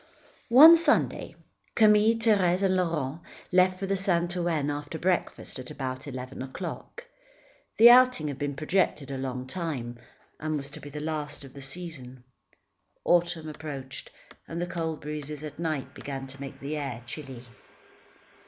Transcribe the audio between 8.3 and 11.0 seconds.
been projected a long time, and was to be the